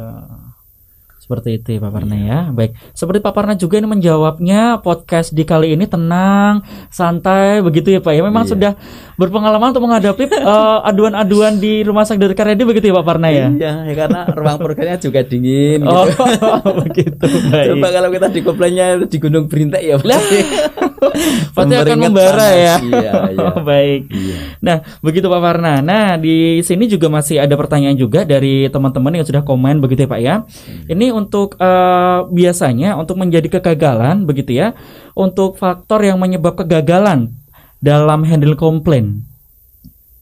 Seperti 1.27 1.59
itu 1.59 1.69
ya 1.75 1.83
Pak 1.83 1.91
Parna 1.91 2.15
ya. 2.15 2.39
Baik. 2.55 2.79
Seperti 2.95 3.19
Pak 3.19 3.35
Parna 3.35 3.59
juga 3.59 3.83
ini 3.83 3.91
menjawabnya 3.91 4.79
podcast 4.79 5.35
di 5.35 5.43
kali 5.43 5.75
ini 5.75 5.83
tenang, 5.91 6.63
santai 6.87 7.59
begitu 7.67 7.91
ya 7.91 7.99
Pak 7.99 8.15
ya. 8.15 8.23
Memang 8.23 8.47
Iya. 8.47 8.51
sudah 8.55 8.73
berpengalaman 9.19 9.75
untuk 9.75 9.91
menghadapi 9.91 10.23
eh, 10.39 10.79
aduan-aduan 10.87 11.59
di 11.59 11.83
rumah 11.83 12.07
sakit 12.07 12.23
dari 12.23 12.39
Karedi 12.39 12.63
begitu 12.63 12.95
ya 12.95 13.03
Pak 13.03 13.07
Parna 13.11 13.35
ya. 13.35 13.51
Iya, 13.51 13.73
ya 13.91 13.95
karena 13.99 14.21
ruang 14.31 14.59
programnya 14.63 15.03
juga 15.03 15.27
dingin. 15.27 15.83
Oh 15.83 16.07
gitu. 16.07 16.23
begitu. 16.87 17.27
Baik. 17.51 17.75
Coba 17.75 17.89
kalau 17.91 18.09
kita 18.15 18.27
di 18.31 18.41
komplainnya 18.47 18.87
di 19.03 19.19
Gunung 19.19 19.51
Berintek 19.51 19.83
ya. 19.83 19.99
Pasti 21.53 21.75
akan 21.75 21.99
membara 21.99 22.37
panas. 22.37 22.57
ya. 22.57 22.75
Iya, 22.81 23.13
iya. 23.33 23.43
Oh, 23.53 23.61
baik. 23.63 24.01
Iya. 24.09 24.39
Nah, 24.61 24.77
begitu 25.01 25.27
Pak 25.27 25.41
Farna. 25.41 25.75
Nah, 25.81 26.17
di 26.17 26.61
sini 26.61 26.87
juga 26.87 27.07
masih 27.07 27.39
ada 27.39 27.55
pertanyaan 27.55 27.95
juga 27.95 28.25
dari 28.25 28.67
teman-teman 28.67 29.17
yang 29.17 29.27
sudah 29.27 29.43
komen 29.43 29.79
begitu 29.79 30.05
ya 30.05 30.11
Pak 30.11 30.21
ya. 30.21 30.35
Ini 30.87 31.13
untuk 31.13 31.57
eh, 31.57 32.21
biasanya 32.27 32.97
untuk 32.97 33.17
menjadi 33.17 33.47
kegagalan 33.49 34.25
begitu 34.25 34.57
ya, 34.57 34.73
untuk 35.13 35.57
faktor 35.57 36.03
yang 36.03 36.19
menyebab 36.19 36.57
kegagalan 36.57 37.33
dalam 37.79 38.25
handle 38.25 38.57
komplain. 38.57 39.23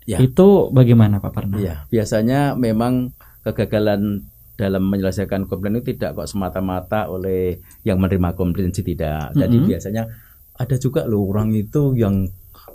Ya. 0.04 0.20
Itu 0.20 0.68
bagaimana 0.68 1.16
Pak 1.16 1.32
Farna? 1.32 1.56
Iya, 1.56 1.88
biasanya 1.88 2.52
memang 2.54 3.16
kegagalan 3.40 4.28
dalam 4.54 4.86
menyelesaikan 4.86 5.50
komplain 5.50 5.80
itu 5.80 5.96
tidak 5.96 6.14
kok 6.14 6.30
semata-mata 6.30 7.10
oleh 7.10 7.58
yang 7.82 7.98
menerima 7.98 8.38
komplain 8.38 8.70
sih 8.70 8.86
tidak. 8.86 9.34
Jadi 9.34 9.56
Mhm. 9.58 9.66
biasanya 9.66 10.02
ada 10.54 10.76
juga 10.78 11.02
loh 11.10 11.26
orang 11.30 11.50
itu 11.54 11.94
yang 11.98 12.30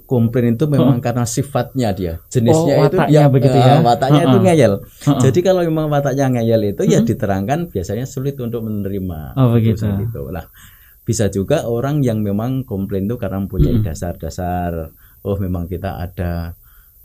komplain 0.10 0.58
itu 0.58 0.66
memang 0.66 0.98
karena 1.06 1.24
sifatnya 1.24 1.94
dia 1.94 2.14
jenisnya 2.34 2.74
Oh, 2.82 2.86
itu 2.90 2.98
yang 3.14 3.30
begitu 3.30 3.56
eh, 3.56 3.62
ya? 3.62 3.76
wataknya 3.86 4.22
itu 4.26 4.38
Heeh. 4.38 4.44
ngeyel. 4.46 4.74
Heeh. 4.82 5.22
Jadi 5.30 5.40
kalau 5.46 5.62
memang 5.64 5.86
wataknya 5.94 6.26
ngeyel 6.34 6.62
itu 6.74 6.82
ya 6.90 7.00
diterangkan 7.06 7.70
biasanya 7.70 8.06
sulit 8.10 8.36
untuk 8.42 8.66
menerima. 8.66 9.38
Oh, 9.38 9.54
begitu. 9.54 9.86
Seperti 9.86 10.04
itu. 10.10 10.22
Nah, 10.34 10.46
bisa 11.06 11.26
juga 11.30 11.66
orang 11.66 12.02
yang 12.06 12.22
memang 12.26 12.66
komplain 12.66 13.06
itu 13.10 13.18
karena 13.22 13.38
mempunyai 13.42 13.82
Mm-mm. 13.82 13.86
dasar-dasar 13.86 14.72
oh 15.26 15.38
memang 15.42 15.66
kita 15.70 15.98
ada 16.02 16.54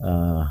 eh, 0.00 0.42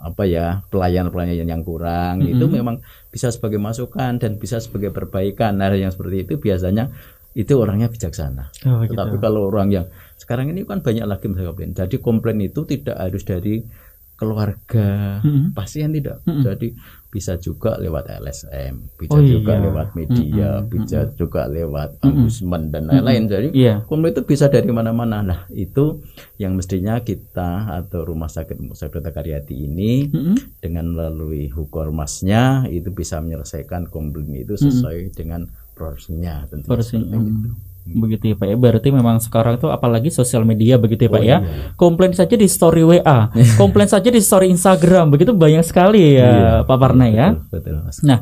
apa 0.00 0.22
ya 0.24 0.64
pelayan-pelayan 0.72 1.44
yang 1.44 1.60
kurang 1.60 2.24
itu 2.24 2.44
Mm-mm. 2.48 2.56
memang 2.64 2.76
bisa 3.12 3.28
sebagai 3.28 3.60
masukan 3.60 4.16
dan 4.16 4.40
bisa 4.40 4.56
sebagai 4.60 4.88
perbaikan. 4.92 5.60
Nah, 5.60 5.68
yang 5.76 5.92
seperti 5.92 6.24
itu 6.24 6.34
biasanya 6.40 6.88
itu 7.32 7.52
orangnya 7.54 7.86
bijaksana. 7.86 8.50
Oh, 8.66 8.82
begitu. 8.82 8.98
Tetapi 8.98 9.16
kalau 9.22 9.46
orang 9.46 9.68
yang 9.70 9.86
sekarang 10.18 10.50
ini 10.50 10.66
kan 10.66 10.82
banyak 10.82 11.06
lagi 11.06 11.30
misalnya 11.30 11.50
komplain. 11.54 11.72
Jadi 11.72 11.96
komplain 12.02 12.38
itu 12.42 12.60
tidak 12.66 12.96
harus 12.98 13.22
dari 13.22 13.62
keluarga 14.20 15.18
Mm-mm. 15.24 15.56
pasien 15.56 15.96
tidak. 15.96 16.20
Mm-mm. 16.28 16.44
Jadi 16.44 16.76
bisa 17.10 17.40
juga 17.40 17.74
lewat 17.74 18.06
LSM, 18.22 18.94
bisa 18.94 19.16
Oh, 19.18 19.24
juga 19.24 19.56
iya. 19.58 19.64
lewat 19.66 19.88
media, 19.96 20.50
Mm-mm. 20.60 20.68
bisa 20.70 21.08
juga 21.16 21.48
lewat 21.48 21.98
ombudsman 22.04 22.68
dan 22.68 22.86
lain-lain. 22.86 23.26
Jadi 23.26 23.48
Iya. 23.56 23.82
komplain 23.88 24.12
itu 24.12 24.22
bisa 24.28 24.46
dari 24.46 24.68
mana-mana. 24.70 25.24
Nah, 25.24 25.40
itu 25.50 26.04
yang 26.36 26.54
mestinya 26.54 27.00
kita 27.00 27.66
atau 27.80 28.04
rumah 28.04 28.28
sakit 28.28 28.60
Dr. 28.60 29.10
Karyadi 29.10 29.56
ini 29.56 30.06
Mm-mm. 30.12 30.36
dengan 30.60 30.92
melalui 30.92 31.48
hukormasnya 31.48 32.68
itu 32.68 32.92
bisa 32.92 33.18
menyelesaikan 33.18 33.88
komplain 33.88 34.36
itu 34.36 34.54
sesuai 34.54 35.16
dengan 35.16 35.48
porsinya 35.80 36.44
tentunya 36.44 36.68
Porsi- 36.68 37.00
seperti 37.00 37.16
mm. 37.16 37.40
itu. 37.40 37.50
Begitu 37.90 38.24
ya 38.30 38.34
Pak 38.36 38.46
ya. 38.46 38.56
Berarti 38.60 38.88
memang 38.92 39.16
sekarang 39.18 39.56
tuh 39.56 39.72
apalagi 39.72 40.12
sosial 40.12 40.44
media 40.44 40.76
begitu 40.76 41.08
ya 41.08 41.10
Pak 41.10 41.16
Oh, 41.16 41.24
ya. 41.24 41.36
iya. 41.40 41.72
Komplain 41.74 42.12
saja 42.12 42.36
di 42.36 42.44
story 42.46 42.84
WA, 42.84 43.32
komplain 43.60 43.88
saja 43.88 44.12
di 44.12 44.20
story 44.20 44.52
Instagram. 44.52 45.08
Begitu 45.10 45.32
banyak 45.32 45.64
sekali 45.64 46.20
ya 46.20 46.28
Iya, 46.30 46.52
Pak 46.68 46.76
Parna 46.76 47.08
ya. 47.08 47.34
Betul, 47.48 47.80
betul, 47.80 47.88
Mas. 47.88 47.98
Nah, 48.04 48.20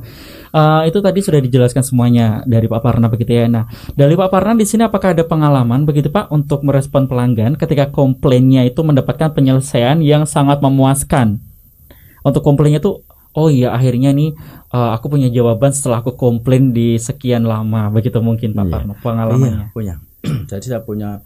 eh, 0.54 0.82
itu 0.88 1.02
tadi 1.02 1.20
sudah 1.20 1.40
dijelaskan 1.42 1.82
semuanya 1.84 2.40
dari 2.46 2.70
Pak 2.70 2.80
Parna 2.80 3.10
begitu 3.10 3.34
ya. 3.34 3.50
Nah, 3.50 3.66
dari 3.92 4.14
Pak 4.14 4.30
Parna 4.30 4.54
di 4.54 4.64
sini 4.64 4.86
apakah 4.86 5.12
ada 5.12 5.26
pengalaman 5.26 5.82
begitu 5.84 6.08
Pak 6.08 6.30
untuk 6.30 6.62
merespon 6.62 7.10
pelanggan 7.10 7.58
ketika 7.58 7.90
komplainnya 7.90 8.62
itu 8.62 8.80
mendapatkan 8.80 9.34
penyelesaian 9.34 10.00
yang 10.00 10.22
sangat 10.24 10.62
memuaskan? 10.62 11.42
Untuk 12.22 12.40
komplainnya 12.40 12.78
itu 12.78 13.02
oh 13.34 13.48
iya 13.48 13.72
akhirnya 13.72 14.12
nih 14.12 14.32
eh, 14.72 14.90
aku 14.96 15.08
punya 15.08 15.28
jawaban 15.28 15.72
setelah 15.72 16.00
aku 16.04 16.14
komplain 16.16 16.72
di 16.72 16.96
sekian 16.96 17.44
lama. 17.44 17.88
Begitu 17.90 18.18
mungkin 18.20 18.52
Pak 18.54 18.64
Iya. 18.68 18.94
Pengalamannya. 19.00 19.68
Iya, 19.68 19.74
punya. 19.74 19.94
Jadi 20.50 20.66
saya 20.68 20.82
punya 20.82 21.20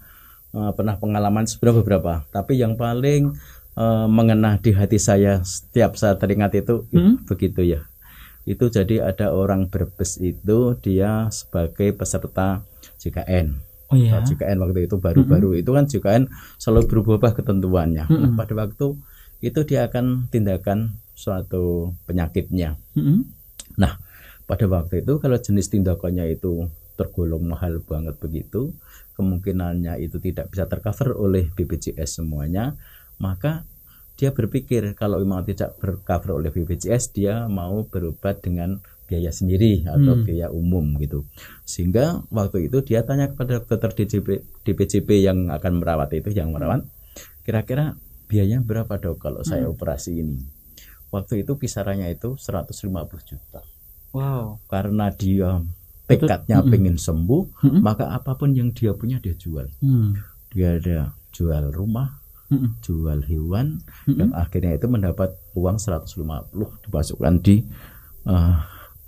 eh, 0.53 0.71
pernah 0.73 0.95
pengalaman 0.99 1.45
sebenarnya 1.45 1.79
beberapa, 1.81 2.13
tapi 2.29 2.59
yang 2.59 2.75
paling 2.75 3.33
eh, 3.73 4.07
mengena 4.09 4.57
di 4.57 4.71
hati 4.71 4.97
saya 4.97 5.41
setiap 5.43 5.95
saya 5.95 6.15
teringat 6.15 6.53
itu 6.55 6.85
Hmm? 6.93 7.23
begitu 7.25 7.63
ya. 7.63 7.81
Itu 8.43 8.67
jadi 8.67 8.99
ada 8.99 9.31
orang 9.31 9.71
berbes 9.71 10.19
itu 10.19 10.75
dia 10.83 11.31
sebagai 11.31 11.95
peserta 11.95 12.59
JKN. 12.99 13.55
Oh 13.87 13.95
iya. 13.95 14.19
JKN 14.19 14.59
waktu 14.59 14.83
itu 14.85 14.99
baru-baru 14.99 15.55
itu 15.55 15.71
kan 15.71 15.87
JKN 15.87 16.27
selalu 16.59 16.91
berubah 16.91 17.31
ketentuannya. 17.31 18.03
Nah, 18.03 18.11
Mm-mm. 18.11 18.35
pada 18.35 18.51
waktu 18.57 18.99
itu 19.39 19.59
dia 19.63 19.87
akan 19.87 20.27
tindakan 20.27 20.99
suatu 21.13 21.93
penyakitnya. 22.09 22.77
Mm-mm. 22.97 23.25
Nah, 23.77 23.97
pada 24.45 24.65
waktu 24.67 25.01
itu 25.01 25.17
kalau 25.17 25.37
jenis 25.39 25.71
tindakannya 25.71 26.35
itu 26.35 26.67
tergolong 26.93 27.41
mahal 27.47 27.81
banget 27.81 28.17
begitu, 28.21 28.73
kemungkinannya 29.17 29.97
itu 30.01 30.21
tidak 30.21 30.53
bisa 30.53 30.69
tercover 30.69 31.17
oleh 31.17 31.49
BPJS 31.53 32.21
semuanya, 32.21 32.77
maka 33.17 33.65
dia 34.13 34.29
berpikir 34.29 34.93
kalau 34.93 35.17
memang 35.17 35.41
tidak 35.41 35.73
bercover 35.81 36.37
oleh 36.37 36.53
BPJS, 36.53 37.17
dia 37.17 37.49
mau 37.49 37.85
berobat 37.89 38.45
dengan 38.45 38.77
biaya 39.09 39.33
sendiri 39.33 39.83
atau 39.89 40.21
Hmm. 40.21 40.23
biaya 40.25 40.47
umum 40.53 40.95
gitu. 41.01 41.25
Sehingga 41.65 42.21
waktu 42.29 42.69
itu 42.69 42.85
dia 42.85 43.01
tanya 43.01 43.33
kepada 43.33 43.61
dokter 43.65 43.89
DJP, 44.05 44.27
DPJP 44.63 45.09
yang 45.25 45.49
akan 45.49 45.81
merawat 45.81 46.13
itu, 46.13 46.29
yang 46.29 46.53
merawat, 46.53 46.85
kira-kira 47.41 47.97
biayanya 48.29 48.61
berapa 48.61 49.01
dok 49.01 49.17
kalau 49.17 49.41
saya 49.41 49.65
operasi 49.69 50.21
ini? 50.21 50.37
Waktu 51.13 51.45
itu 51.45 51.53
kisarannya 51.55 52.09
itu 52.09 52.33
150 52.35 52.89
juta 53.23 53.61
Wow. 54.13 54.57
karena 54.65 55.09
dia 55.09 55.61
tekadnya 56.05 56.59
Mm-mm. 56.59 56.69
pengen 56.69 56.97
sembuh 56.97 57.43
Mm-mm. 57.61 57.81
maka 57.81 58.11
apa 58.11 58.33
pun 58.33 58.53
yang 58.53 58.69
dia 58.69 58.93
punya 58.93 59.17
dia 59.17 59.33
jual 59.33 59.69
Hmm. 59.77 60.17
dia 60.49 60.77
ada 60.77 60.97
jual 61.29 61.69
rumah 61.69 62.21
Mm-mm. 62.49 62.77
jual 62.81 63.25
hewan 63.25 63.81
Mm-mm. 64.05 64.17
dan 64.17 64.29
akhirnya 64.33 64.77
itu 64.77 64.85
mendapat 64.85 65.33
uang 65.53 65.77
150 65.77 66.21
dimasukkan 66.83 67.33
di 67.41 67.61
eh, 68.25 68.55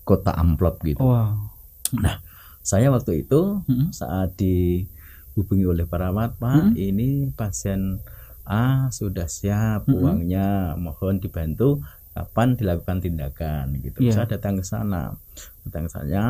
kota 0.02 0.34
amplop 0.34 0.82
gitu 0.82 1.02
Wow. 1.02 1.54
saya 2.62 2.90
waktu 2.90 3.26
itu 3.26 3.62
Mm-mm. 3.66 3.94
saat 3.94 4.34
dihubungi 4.38 5.66
oleh 5.66 5.86
perawat 5.86 6.34
pak 6.38 6.74
ini 6.74 7.30
pasien 7.30 8.02
A 8.46 8.88
sudah 8.90 9.26
siap 9.26 9.86
Mm-mm. 9.86 9.98
uangnya 9.98 10.48
mohon 10.78 11.18
dibantu 11.18 11.82
kapan 12.14 12.56
dilakukan 12.56 13.04
tindakan 13.04 13.76
gitu 13.82 14.00
Iya. 14.00 14.14
saya 14.16 14.28
datang 14.32 14.56
ke 14.56 14.64
sana 14.64 15.18
datang 15.68 15.86
ke 15.86 15.92
sana 15.92 16.24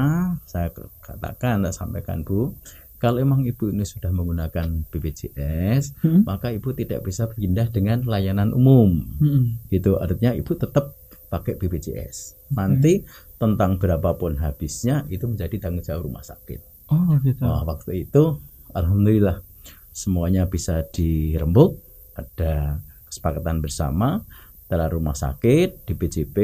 saya 0.44 0.74
katakan 1.00 1.62
saya 1.62 1.76
sampaikan 1.76 2.26
bu 2.26 2.56
kalau 2.98 3.20
emang 3.20 3.44
ibu 3.44 3.70
ini 3.70 3.84
sudah 3.84 4.10
menggunakan 4.10 4.66
BPJS 4.90 6.02
Mm-mm. 6.02 6.26
maka 6.26 6.50
ibu 6.50 6.72
tidak 6.72 7.04
bisa 7.04 7.28
pindah 7.28 7.70
dengan 7.70 8.02
layanan 8.02 8.50
umum 8.50 9.04
Mm-mm. 9.22 9.70
gitu 9.70 10.02
artinya 10.02 10.34
ibu 10.34 10.56
tetap 10.56 10.96
pakai 11.28 11.54
BPJS 11.54 12.50
nanti 12.52 13.06
tentang 13.36 13.78
berapapun 13.78 14.40
habisnya 14.40 15.04
itu 15.06 15.28
menjadi 15.28 15.60
tanggung 15.60 15.84
jawab 15.84 16.08
rumah 16.08 16.24
sakit 16.24 16.74
Oh 16.86 17.18
gitu. 17.22 17.42
Wah, 17.42 17.66
waktu 17.66 18.06
itu 18.06 18.38
alhamdulillah 18.72 19.42
semuanya 19.90 20.46
bisa 20.46 20.86
dirembuk, 20.86 21.82
ada 22.16 22.80
kesepakatan 23.08 23.62
bersama 23.62 24.24
antara 24.66 24.90
rumah 24.90 25.14
sakit, 25.14 25.86
DPJP 25.86 26.38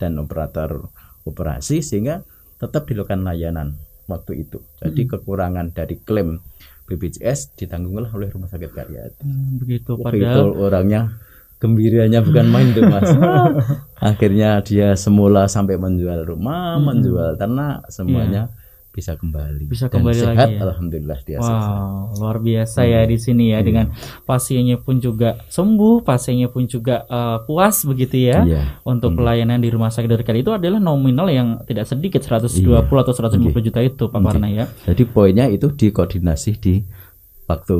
dan 0.00 0.16
operator 0.16 0.88
operasi 1.28 1.84
sehingga 1.84 2.24
tetap 2.56 2.88
dilakukan 2.88 3.20
layanan 3.20 3.76
waktu 4.08 4.46
itu. 4.48 4.64
Jadi 4.80 5.04
Hmm. 5.04 5.10
kekurangan 5.12 5.66
dari 5.76 6.00
klaim 6.00 6.40
BPJS 6.86 7.58
ditanggunglah 7.58 8.14
oleh 8.14 8.30
rumah 8.30 8.48
sakit 8.48 8.70
Karyadi. 8.70 9.20
Hmm, 9.26 9.58
begitu 9.58 9.98
Waktu 9.98 10.22
itu 10.22 10.24
padahal 10.24 10.54
orangnya 10.54 11.00
gembiranya 11.58 12.22
bukan 12.22 12.46
main 12.48 12.70
tuh 12.72 12.86
mas. 12.86 13.10
Akhirnya 14.00 14.62
dia 14.62 14.94
semula 14.94 15.50
sampai 15.50 15.76
menjual 15.76 16.22
rumah, 16.24 16.78
menjual 16.78 17.34
ternak, 17.36 17.84
semuanya 17.90 18.48
bisa 18.96 19.12
kembali. 19.14 19.62
Hmm. 19.62 19.70
Bisa 19.70 19.86
Dan 19.86 20.00
kembali 20.00 20.16
sehat, 20.16 20.32
lagi 20.32 20.56
ya. 20.56 20.60
Alhamdulillah 20.64 21.18
dia 21.20 21.38
sehat. 21.38 21.60
Wow, 21.68 22.16
luar 22.16 22.36
biasa 22.40 22.80
ya 22.82 23.00
di 23.04 23.18
sini 23.20 23.52
ya 23.52 23.60
Iya. 23.60 23.66
dengan 23.68 23.86
pasiennya 24.24 24.80
pun 24.80 24.96
juga 24.96 25.36
sembuh, 25.46 26.00
pasiennya 26.00 26.48
pun 26.48 26.64
juga 26.64 27.04
eh, 27.04 27.38
puas 27.44 27.76
begitu 27.84 28.16
ya. 28.16 28.40
Iya. 28.42 28.62
Untuk 28.82 29.12
pelayanan 29.12 29.60
di 29.60 29.68
rumah 29.68 29.92
sakit 29.92 30.08
Dorkali 30.08 30.40
itu 30.40 30.50
adalah 30.50 30.80
nominal 30.80 31.28
yang 31.28 31.60
tidak 31.62 31.84
sedikit 31.84 32.24
120 32.24 32.72
Iya. 32.72 32.80
atau 33.04 33.12
150 33.12 33.60
juta 33.60 33.84
itu 33.84 34.08
Pak 34.08 34.16
Oke. 34.16 34.24
Parna 34.24 34.48
ya. 34.48 34.64
Jadi 34.88 35.02
poinnya 35.04 35.44
itu 35.46 35.68
dikoordinasi 35.68 36.50
di 36.56 36.80
waktu 37.44 37.76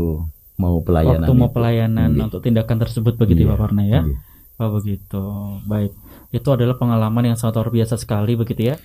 mau 0.56 0.80
pelayanan. 0.80 1.24
Waktu 1.24 1.34
mau 1.34 1.48
pelayanan 1.48 2.10
Iya. 2.12 2.22
untuk 2.28 2.40
tindakan 2.40 2.76
tersebut 2.76 3.16
begitu 3.16 3.48
Iya. 3.48 3.56
Pak 3.56 3.58
Parna 3.58 3.82
ya. 3.88 4.04
Iya. 4.04 4.16
Oh 4.56 4.72
begitu. 4.72 5.22
Baik. 5.64 5.92
Itu 6.28 6.48
adalah 6.48 6.76
pengalaman 6.76 7.28
yang 7.28 7.36
sangat 7.36 7.60
luar 7.60 7.68
biasa 7.72 7.96
sekali 7.96 8.36
begitu 8.36 8.72
ya. 8.72 8.76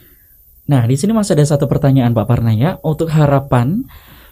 Nah, 0.69 0.85
di 0.85 0.95
sini 0.95 1.11
masih 1.11 1.33
ada 1.37 1.45
satu 1.45 1.65
pertanyaan 1.65 2.13
Pak 2.13 2.25
Parna 2.27 2.53
ya. 2.53 2.77
Untuk 2.85 3.09
harapan 3.11 3.85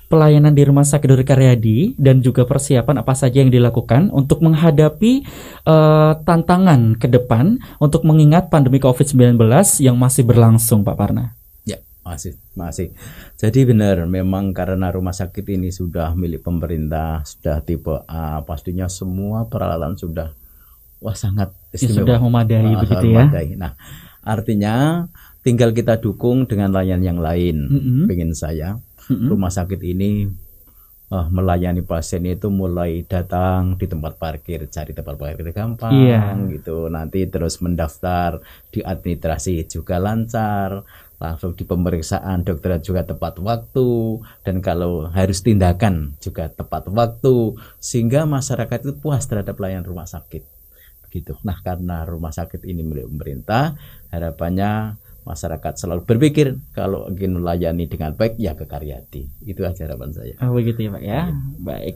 pelayanan 0.09 0.57
di 0.57 0.65
Rumah 0.65 0.81
Sakit 0.81 1.05
Dori 1.05 1.21
Karyadi 1.21 1.93
dan 2.01 2.19
juga 2.25 2.41
persiapan 2.43 3.05
apa 3.05 3.13
saja 3.13 3.45
yang 3.45 3.53
dilakukan 3.53 4.09
untuk 4.09 4.41
menghadapi 4.41 5.21
eh, 5.69 6.13
tantangan 6.25 6.97
ke 6.97 7.05
depan 7.05 7.61
untuk 7.77 8.03
mengingat 8.09 8.49
pandemi 8.49 8.81
COVID-19 8.81 9.37
yang 9.85 9.95
masih 9.95 10.25
berlangsung 10.25 10.81
Pak 10.81 10.97
Parna. 10.97 11.37
Ya, 11.61 11.77
masih, 12.01 12.41
masih. 12.57 12.89
Jadi 13.37 13.69
benar, 13.69 14.01
memang 14.09 14.49
karena 14.49 14.89
rumah 14.89 15.13
sakit 15.13 15.45
ini 15.45 15.69
sudah 15.69 16.17
milik 16.17 16.41
pemerintah, 16.41 17.21
sudah 17.21 17.61
tipe 17.61 18.01
A, 18.09 18.41
pastinya 18.41 18.89
semua 18.89 19.45
peralatan 19.45 19.93
sudah 19.93 20.33
wah 20.99 21.15
sangat 21.15 21.53
Ya, 21.69 21.85
sudah 21.85 22.17
memadai 22.17 22.65
begitu 22.81 23.13
ya. 23.13 23.29
memadai. 23.29 23.53
Nah, 23.53 23.77
artinya 24.25 25.05
tinggal 25.41 25.71
kita 25.71 25.97
dukung 25.97 26.45
dengan 26.45 26.71
layanan 26.71 27.05
yang 27.05 27.19
lain. 27.19 27.57
Mm-mm. 27.67 27.99
Pengen 28.07 28.35
saya 28.35 28.77
Mm-mm. 29.07 29.27
rumah 29.31 29.49
sakit 29.49 29.79
ini 29.81 30.27
ah, 31.09 31.25
melayani 31.27 31.81
pasien 31.81 32.21
itu 32.27 32.51
mulai 32.53 33.01
datang 33.03 33.73
di 33.79 33.89
tempat 33.89 34.19
parkir, 34.21 34.69
cari 34.69 34.91
tempat 34.93 35.15
parkir 35.17 35.49
gampang 35.49 35.89
Iya. 35.89 36.37
gitu. 36.53 36.85
Nanti 36.87 37.25
terus 37.25 37.57
mendaftar 37.59 38.39
di 38.69 38.83
administrasi 38.83 39.65
juga 39.65 39.97
lancar. 39.97 40.83
Langsung 41.19 41.51
di 41.51 41.67
pemeriksaan 41.67 42.47
dokter 42.47 42.79
juga 42.79 43.03
tepat 43.03 43.43
waktu 43.43 43.87
dan 44.39 44.63
kalau 44.63 45.03
harus 45.11 45.43
tindakan 45.43 46.15
juga 46.23 46.47
tepat 46.47 46.87
waktu 46.87 47.59
sehingga 47.83 48.23
masyarakat 48.23 48.87
itu 48.87 48.93
puas 49.03 49.27
terhadap 49.27 49.59
pelayanan 49.59 49.83
rumah 49.83 50.07
sakit 50.07 50.47
gitu. 51.11 51.35
Nah, 51.43 51.59
karena 51.59 52.07
rumah 52.07 52.31
sakit 52.31 52.63
ini 52.63 52.87
milik 52.87 53.11
pemerintah, 53.11 53.75
harapannya 54.15 54.95
masyarakat 55.27 55.73
selalu 55.75 56.01
berpikir 56.05 56.59
kalau 56.71 57.07
ingin 57.11 57.39
melayani 57.39 57.85
dengan 57.85 58.15
baik 58.15 58.39
ya 58.39 58.55
ke 58.55 58.63
Karyadi. 58.63 59.27
Itu 59.43 59.63
aja 59.63 59.87
harapan 59.87 60.09
saya. 60.11 60.35
Oh 60.43 60.53
begitu 60.55 60.87
ya 60.87 60.89
Pak 60.95 61.03
ya. 61.03 61.21
Baik. 61.59 61.95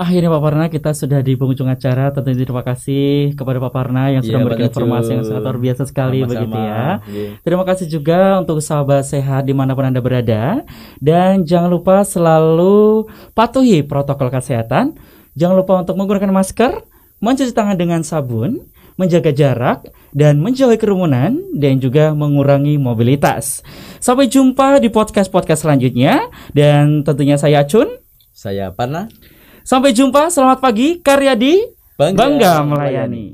Akhirnya 0.00 0.32
Pak 0.32 0.40
Parna 0.40 0.64
kita 0.72 0.96
sudah 0.96 1.20
di 1.20 1.36
penghujung 1.36 1.68
acara. 1.68 2.08
Tentunya 2.08 2.40
terima 2.40 2.64
kasih 2.64 3.36
kepada 3.36 3.60
Pak 3.60 3.68
Parna 3.68 4.08
yang 4.08 4.24
sudah 4.24 4.40
Iya, 4.40 4.44
memberikan 4.48 4.68
informasi 4.72 5.10
yang 5.12 5.24
sangat 5.28 5.42
luar 5.44 5.58
biasa 5.60 5.82
sekali 5.84 6.18
Sama-sama. 6.24 6.32
begitu 6.32 6.56
ya. 6.56 6.84
Iya. 7.04 7.30
Terima 7.44 7.64
kasih 7.68 7.86
juga 7.86 8.20
untuk 8.40 8.56
sahabat 8.64 9.04
sehat 9.04 9.44
di 9.44 9.52
mana 9.52 9.76
pun 9.76 9.84
Anda 9.84 10.00
berada. 10.00 10.64
Dan 10.96 11.44
jangan 11.44 11.68
lupa 11.68 12.00
selalu 12.00 13.04
patuhi 13.36 13.84
protokol 13.84 14.32
kesehatan. 14.32 14.96
Jangan 15.36 15.54
lupa 15.60 15.84
untuk 15.84 16.00
menggunakan 16.00 16.32
masker, 16.32 16.80
mencuci 17.20 17.52
tangan 17.52 17.76
dengan 17.76 18.00
sabun, 18.00 18.64
menjaga 18.98 19.30
jarak, 19.30 19.90
dan 20.10 20.42
menjauhi 20.42 20.78
kerumunan, 20.78 21.38
dan 21.54 21.78
juga 21.78 22.14
mengurangi 22.14 22.78
mobilitas. 22.78 23.62
Sampai 24.02 24.26
jumpa 24.26 24.80
di 24.82 24.90
podcast-podcast 24.90 25.66
selanjutnya. 25.66 26.30
Dan 26.50 27.06
tentunya 27.06 27.38
saya 27.38 27.62
Acun. 27.62 28.00
Saya 28.34 28.72
Parna. 28.72 29.06
Sampai 29.62 29.92
jumpa, 29.92 30.32
selamat 30.32 30.58
pagi, 30.58 30.98
Karyadi. 30.98 31.60
Bangga 32.00 32.16
Bangga 32.16 32.52
melayani. 32.64 32.70
melayani. 32.72 33.26